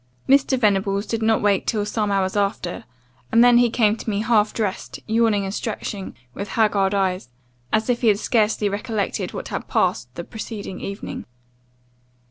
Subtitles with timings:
[0.27, 0.57] Mr.
[0.59, 2.85] Venables did not wake till some hours after;
[3.31, 7.29] and then he came to me half dressed, yawning and stretching, with haggard eyes,
[7.71, 11.27] as if he scarcely recollected what had passed the preceding evening.